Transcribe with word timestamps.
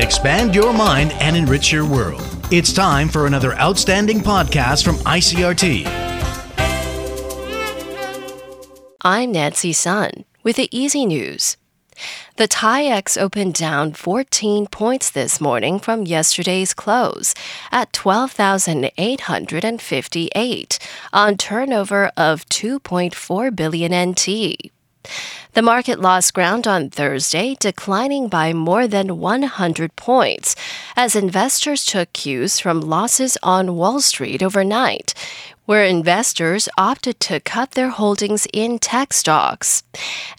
Expand 0.00 0.54
your 0.54 0.72
mind 0.72 1.12
and 1.20 1.36
enrich 1.36 1.70
your 1.70 1.84
world. 1.84 2.22
It's 2.50 2.72
time 2.72 3.06
for 3.06 3.26
another 3.26 3.52
outstanding 3.56 4.20
podcast 4.20 4.82
from 4.82 4.96
ICRT. 4.96 5.84
I'm 9.02 9.30
Nancy 9.30 9.74
Sun 9.74 10.24
with 10.42 10.56
the 10.56 10.74
Easy 10.74 11.04
News. 11.04 11.58
The 12.36 12.48
TAIEX 12.48 13.20
opened 13.20 13.52
down 13.52 13.92
14 13.92 14.68
points 14.68 15.10
this 15.10 15.38
morning 15.38 15.78
from 15.78 16.06
yesterday's 16.06 16.72
close 16.72 17.34
at 17.70 17.92
12,858 17.92 20.78
on 21.12 21.36
turnover 21.36 22.10
of 22.16 22.48
2.4 22.48 23.54
billion 23.54 24.12
NT. 24.12 24.70
The 25.52 25.62
market 25.62 26.00
lost 26.00 26.34
ground 26.34 26.66
on 26.66 26.90
Thursday, 26.90 27.56
declining 27.58 28.28
by 28.28 28.52
more 28.52 28.86
than 28.86 29.18
100 29.18 29.96
points 29.96 30.54
as 30.96 31.16
investors 31.16 31.84
took 31.84 32.12
cues 32.12 32.60
from 32.60 32.80
losses 32.80 33.36
on 33.42 33.74
Wall 33.76 34.00
Street 34.00 34.42
overnight, 34.42 35.12
where 35.70 35.84
investors 35.84 36.68
opted 36.76 37.20
to 37.20 37.38
cut 37.38 37.70
their 37.78 37.90
holdings 37.90 38.44
in 38.52 38.76
tech 38.76 39.12
stocks. 39.12 39.84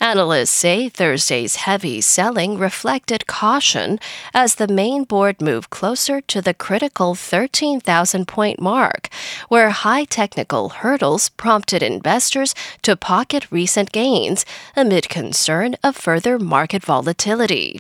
Analysts 0.02 0.52
say 0.52 0.90
Thursday's 0.90 1.55
heavy 1.55 2.02
selling 2.02 2.57
reflected 2.57 3.26
caution 3.27 3.98
as 4.34 4.55
the 4.55 4.67
main 4.67 5.05
board 5.05 5.41
moved 5.41 5.70
closer 5.70 6.20
to 6.20 6.41
the 6.41 6.54
critical 6.54 7.16
13,000 7.16 8.27
point 8.27 8.59
mark, 8.59 9.07
where 9.48 9.70
high 9.70 10.04
technical 10.04 10.67
hurdles 10.67 11.30
prompted 11.30 11.82
investors 11.82 12.54
to 12.82 12.98
pocket 12.98 13.49
recent 13.49 13.93
gains 13.93 14.45
amid 14.76 15.07
concern 15.07 15.77
of 15.82 15.95
further 15.95 16.38
market 16.40 16.84
volatility. 16.84 17.79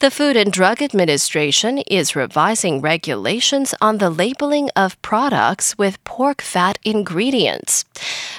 The 0.00 0.10
Food 0.10 0.36
and 0.36 0.50
Drug 0.50 0.80
Administration 0.80 1.78
is 1.86 2.16
revising 2.16 2.80
regulations 2.80 3.74
on 3.82 3.98
the 3.98 4.08
labeling 4.08 4.70
of 4.74 5.00
products 5.02 5.76
with 5.76 6.02
pork 6.04 6.40
fat 6.40 6.78
ingredients. 6.84 7.84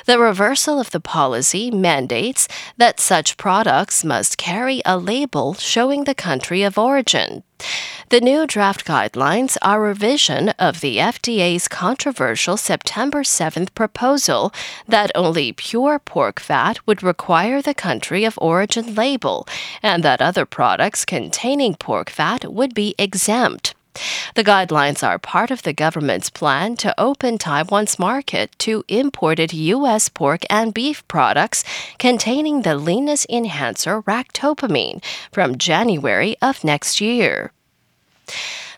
The 0.06 0.18
reversal 0.18 0.80
of 0.80 0.90
the 0.90 1.00
policy 1.00 1.70
mandates 1.70 2.48
that 2.78 3.00
such 3.00 3.38
products 3.38 4.04
must 4.04 4.38
carry 4.38 4.82
a 4.86 4.98
label 4.98 5.54
showing 5.54 6.06
the 6.06 6.16
country 6.16 6.64
of 6.64 6.80
origin. 6.80 7.44
The 8.12 8.20
new 8.20 8.46
draft 8.46 8.84
guidelines 8.84 9.56
are 9.62 9.86
a 9.86 9.88
revision 9.88 10.50
of 10.60 10.82
the 10.82 10.98
FDA's 10.98 11.70
controversial 11.70 12.58
September 12.58 13.24
7th 13.24 13.74
proposal 13.74 14.54
that 14.86 15.14
only 15.16 15.54
pure 15.54 15.98
pork 15.98 16.42
fat 16.42 16.86
would 16.86 17.04
require 17.04 17.62
the 17.62 17.74
country 17.74 18.26
of 18.26 18.38
origin 18.42 18.96
label 18.96 19.48
and 19.82 20.04
that 20.04 20.22
other 20.22 20.46
products 20.46 21.06
containing 21.06 21.76
pork 21.76 22.10
fat 22.10 22.52
would 22.52 22.74
be 22.74 22.96
exempt. 23.00 23.76
The 24.36 24.44
guidelines 24.44 25.08
are 25.08 25.18
part 25.18 25.50
of 25.50 25.64
the 25.64 25.72
government's 25.72 26.30
plan 26.30 26.76
to 26.84 26.94
open 27.00 27.38
Taiwan's 27.38 27.98
market 27.98 28.52
to 28.60 28.84
imported 28.90 29.54
U.S. 29.54 30.10
pork 30.10 30.42
and 30.50 30.74
beef 30.74 31.08
products 31.08 31.64
containing 31.98 32.64
the 32.64 32.76
leanness 32.76 33.26
enhancer 33.30 34.02
ractopamine 34.02 35.02
from 35.32 35.58
January 35.58 36.36
of 36.42 36.66
next 36.66 37.00
year. 37.00 37.54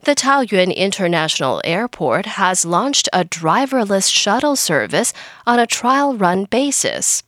The 0.04 0.16
Taoyuan 0.16 0.76
International 0.76 1.62
Airport 1.64 2.26
has 2.26 2.66
launched 2.66 3.08
a 3.14 3.24
driverless 3.24 4.12
shuttle 4.12 4.58
service 4.58 5.14
on 5.48 5.60
a 5.60 5.68
trial 5.68 6.14
run 6.16 6.44
basis. 6.44 7.24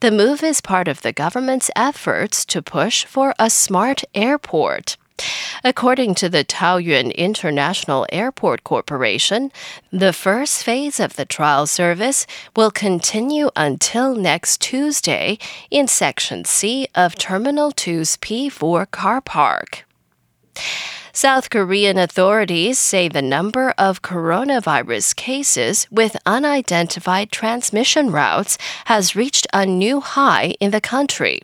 The 0.00 0.10
move 0.10 0.42
is 0.42 0.60
part 0.60 0.88
of 0.88 1.00
the 1.00 1.12
government's 1.12 1.70
efforts 1.74 2.44
to 2.46 2.60
push 2.60 3.06
for 3.06 3.34
a 3.38 3.48
smart 3.48 4.04
airport. 4.14 4.98
According 5.64 6.14
to 6.16 6.28
the 6.28 6.44
Taoyuan 6.44 7.14
International 7.16 8.06
Airport 8.12 8.62
Corporation, 8.62 9.50
the 9.90 10.12
first 10.12 10.62
phase 10.62 11.00
of 11.00 11.16
the 11.16 11.24
trial 11.24 11.66
service 11.66 12.26
will 12.54 12.70
continue 12.70 13.50
until 13.56 14.14
next 14.14 14.60
Tuesday 14.60 15.38
in 15.70 15.88
Section 15.88 16.44
C 16.44 16.88
of 16.94 17.16
Terminal 17.16 17.72
2's 17.72 18.16
P4 18.18 18.90
car 18.90 19.20
park. 19.20 19.87
South 21.18 21.50
Korean 21.50 21.98
authorities 21.98 22.78
say 22.78 23.08
the 23.08 23.20
number 23.20 23.74
of 23.76 24.02
coronavirus 24.02 25.16
cases 25.16 25.84
with 25.90 26.16
unidentified 26.24 27.32
transmission 27.32 28.12
routes 28.12 28.56
has 28.84 29.16
reached 29.16 29.44
a 29.52 29.66
new 29.66 30.00
high 30.00 30.54
in 30.60 30.70
the 30.70 30.80
country. 30.80 31.42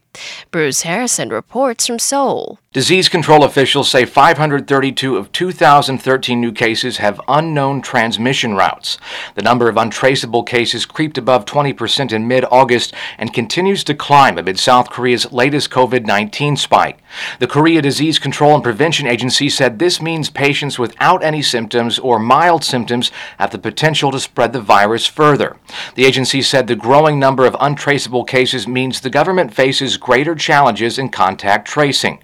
Bruce 0.50 0.82
Harrison 0.82 1.28
reports 1.28 1.86
from 1.86 1.98
Seoul. 1.98 2.58
Disease 2.74 3.08
control 3.08 3.44
officials 3.44 3.88
say 3.88 4.04
532 4.04 5.16
of 5.16 5.30
2,013 5.30 6.40
new 6.40 6.50
cases 6.50 6.96
have 6.96 7.20
unknown 7.28 7.80
transmission 7.80 8.54
routes. 8.54 8.98
The 9.36 9.42
number 9.42 9.68
of 9.68 9.76
untraceable 9.76 10.42
cases 10.42 10.84
creeped 10.84 11.16
above 11.16 11.44
20% 11.44 12.10
in 12.10 12.26
mid 12.26 12.44
August 12.50 12.92
and 13.16 13.32
continues 13.32 13.84
to 13.84 13.94
climb 13.94 14.38
amid 14.38 14.58
South 14.58 14.90
Korea's 14.90 15.30
latest 15.30 15.70
COVID 15.70 16.04
19 16.04 16.56
spike. 16.56 16.98
The 17.38 17.46
Korea 17.46 17.80
Disease 17.80 18.18
Control 18.18 18.56
and 18.56 18.64
Prevention 18.64 19.06
Agency 19.06 19.48
said 19.48 19.78
this 19.78 20.02
means 20.02 20.28
patients 20.28 20.76
without 20.76 21.22
any 21.22 21.42
symptoms 21.42 22.00
or 22.00 22.18
mild 22.18 22.64
symptoms 22.64 23.12
have 23.38 23.52
the 23.52 23.58
potential 23.58 24.10
to 24.10 24.18
spread 24.18 24.52
the 24.52 24.60
virus 24.60 25.06
further. 25.06 25.56
The 25.94 26.06
agency 26.06 26.42
said 26.42 26.66
the 26.66 26.74
growing 26.74 27.20
number 27.20 27.46
of 27.46 27.56
untraceable 27.60 28.24
cases 28.24 28.66
means 28.66 29.00
the 29.00 29.10
government 29.10 29.54
faces 29.54 29.96
greater 30.04 30.34
challenges 30.34 30.98
in 30.98 31.08
contact 31.08 31.66
tracing. 31.66 32.22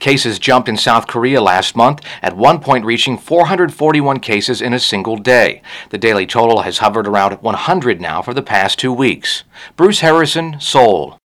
Cases 0.00 0.40
jumped 0.40 0.68
in 0.68 0.76
South 0.76 1.06
Korea 1.06 1.40
last 1.40 1.76
month, 1.76 2.04
at 2.22 2.36
one 2.36 2.58
point 2.58 2.84
reaching 2.84 3.16
441 3.16 4.18
cases 4.18 4.60
in 4.60 4.74
a 4.74 4.80
single 4.80 5.16
day. 5.16 5.62
The 5.90 5.98
daily 5.98 6.26
total 6.26 6.62
has 6.62 6.78
hovered 6.78 7.06
around 7.06 7.40
100 7.40 8.00
now 8.00 8.20
for 8.20 8.34
the 8.34 8.42
past 8.42 8.80
two 8.80 8.92
weeks. 8.92 9.44
Bruce 9.76 10.00
Harrison, 10.00 10.58
Seoul. 10.58 11.19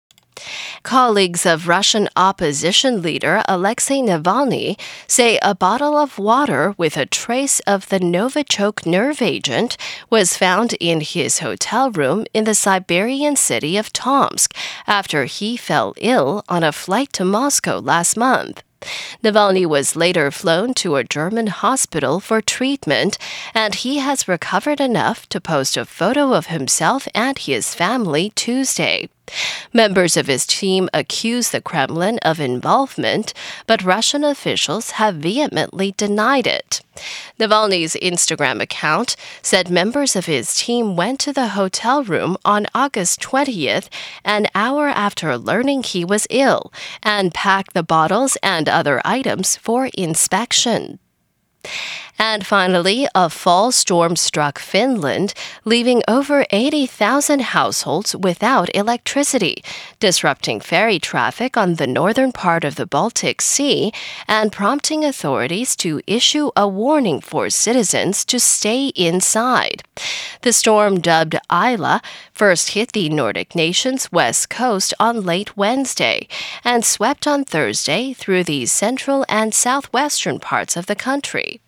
Colleagues 0.83 1.45
of 1.45 1.67
Russian 1.67 2.09
opposition 2.15 3.01
leader 3.01 3.41
Alexei 3.47 4.01
Navalny 4.01 4.79
say 5.07 5.39
a 5.41 5.55
bottle 5.55 5.97
of 5.97 6.19
water 6.19 6.75
with 6.77 6.97
a 6.97 7.05
trace 7.05 7.59
of 7.61 7.89
the 7.89 7.99
Novichok 7.99 8.85
nerve 8.85 9.21
agent 9.21 9.77
was 10.09 10.37
found 10.37 10.73
in 10.73 11.01
his 11.01 11.39
hotel 11.39 11.89
room 11.89 12.25
in 12.33 12.43
the 12.43 12.53
Siberian 12.53 13.35
city 13.35 13.77
of 13.77 13.91
Tomsk 13.93 14.53
after 14.85 15.25
he 15.25 15.57
fell 15.57 15.93
ill 15.97 16.43
on 16.47 16.63
a 16.63 16.71
flight 16.71 17.11
to 17.13 17.25
Moscow 17.25 17.79
last 17.79 18.15
month. 18.15 18.61
Navalny 19.23 19.65
was 19.65 19.95
later 19.95 20.29
flown 20.29 20.73
to 20.75 20.95
a 20.95 21.03
German 21.03 21.47
hospital 21.47 22.19
for 22.19 22.41
treatment, 22.41 23.17
and 23.53 23.73
he 23.73 23.97
has 23.97 24.27
recovered 24.27 24.79
enough 24.79 25.27
to 25.29 25.41
post 25.41 25.75
a 25.77 25.85
photo 25.85 26.33
of 26.33 26.47
himself 26.47 27.07
and 27.15 27.39
his 27.39 27.73
family 27.73 28.31
Tuesday. 28.35 29.09
Members 29.73 30.15
of 30.15 30.27
his 30.27 30.45
team 30.45 30.89
accuse 30.93 31.49
the 31.49 31.61
Kremlin 31.61 32.19
of 32.19 32.39
involvement, 32.39 33.33
but 33.67 33.83
Russian 33.83 34.23
officials 34.23 34.91
have 34.91 35.15
vehemently 35.15 35.93
denied 35.97 36.47
it. 36.47 36.81
Navalny's 37.39 37.95
Instagram 38.01 38.61
account 38.61 39.15
said 39.41 39.69
members 39.69 40.15
of 40.15 40.27
his 40.27 40.55
team 40.55 40.95
went 40.95 41.19
to 41.21 41.33
the 41.33 41.49
hotel 41.49 42.03
room 42.03 42.37
on 42.45 42.67
August 42.73 43.19
20th, 43.21 43.89
an 44.23 44.47
hour 44.55 44.87
after 44.87 45.37
learning 45.37 45.83
he 45.83 46.05
was 46.05 46.27
ill, 46.29 46.71
and 47.03 47.33
packed 47.33 47.73
the 47.73 47.83
bottles 47.83 48.37
and 48.41 48.69
other 48.69 49.01
items 49.03 49.57
for 49.57 49.89
inspection. 49.97 50.99
And 52.17 52.45
finally, 52.45 53.07
a 53.13 53.29
fall 53.29 53.73
storm 53.73 54.15
struck 54.15 54.57
Finland, 54.57 55.33
leaving 55.65 56.01
over 56.07 56.45
80,000 56.49 57.41
households 57.41 58.15
without 58.15 58.73
electricity, 58.73 59.61
disrupting 59.99 60.61
ferry 60.61 60.97
traffic 60.97 61.57
on 61.57 61.75
the 61.75 61.87
northern 61.87 62.31
part 62.31 62.63
of 62.63 62.75
the 62.75 62.85
Baltic 62.85 63.41
Sea 63.41 63.91
and 64.29 64.51
prompting 64.51 65.03
authorities 65.03 65.75
to 65.77 66.01
issue 66.07 66.51
a 66.55 66.67
warning 66.67 67.19
for 67.19 67.49
citizens 67.49 68.23
to 68.25 68.39
stay 68.39 68.87
inside. 68.95 69.83
The 70.41 70.53
storm, 70.53 71.01
dubbed 71.01 71.35
Aila, 71.49 72.01
first 72.31 72.69
hit 72.69 72.93
the 72.93 73.09
Nordic 73.09 73.55
nation's 73.55 74.09
west 74.11 74.49
coast 74.49 74.93
on 75.01 75.23
late 75.23 75.57
Wednesday 75.57 76.29
and 76.63 76.85
swept 76.85 77.27
on 77.27 77.43
Thursday 77.43 78.13
through 78.13 78.45
the 78.45 78.65
central 78.67 79.25
and 79.27 79.53
southwestern 79.53 80.39
parts 80.39 80.77
of 80.77 80.85
the 80.85 80.95
country. 80.95 81.59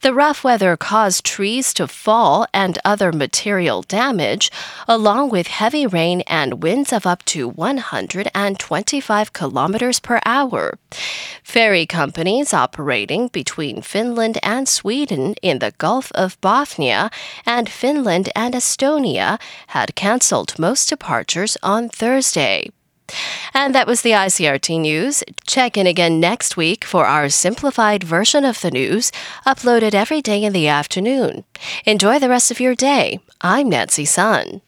The 0.00 0.14
rough 0.14 0.44
weather 0.44 0.76
caused 0.76 1.24
trees 1.24 1.72
to 1.74 1.88
fall 1.88 2.46
and 2.52 2.78
other 2.84 3.12
material 3.12 3.82
damage, 3.82 4.50
along 4.86 5.30
with 5.30 5.46
heavy 5.46 5.86
rain 5.86 6.22
and 6.26 6.62
winds 6.62 6.92
of 6.92 7.06
up 7.06 7.24
to 7.26 7.48
125 7.48 9.32
kilometers 9.32 10.00
per 10.00 10.20
hour. 10.24 10.78
Ferry 11.42 11.86
companies 11.86 12.52
operating 12.52 13.28
between 13.28 13.82
Finland 13.82 14.38
and 14.42 14.68
Sweden 14.68 15.34
in 15.42 15.58
the 15.58 15.72
Gulf 15.78 16.10
of 16.12 16.40
Bothnia 16.40 17.10
and 17.46 17.68
Finland 17.68 18.28
and 18.34 18.54
Estonia 18.54 19.40
had 19.68 19.94
cancelled 19.94 20.58
most 20.58 20.88
departures 20.88 21.56
on 21.62 21.88
Thursday. 21.88 22.70
And 23.52 23.74
that 23.74 23.86
was 23.86 24.02
the 24.02 24.10
ICRT 24.10 24.80
news. 24.80 25.22
Check 25.46 25.76
in 25.76 25.86
again 25.86 26.20
next 26.20 26.56
week 26.56 26.84
for 26.84 27.06
our 27.06 27.28
simplified 27.28 28.02
version 28.02 28.44
of 28.44 28.60
the 28.60 28.70
news, 28.70 29.12
uploaded 29.46 29.94
every 29.94 30.20
day 30.20 30.42
in 30.42 30.52
the 30.52 30.68
afternoon. 30.68 31.44
Enjoy 31.84 32.18
the 32.18 32.28
rest 32.28 32.50
of 32.50 32.60
your 32.60 32.74
day. 32.74 33.20
I'm 33.40 33.68
Nancy 33.68 34.04
Sun. 34.04 34.62